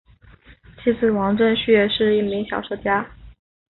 [0.83, 3.05] 其子王震绪也是一名小说家。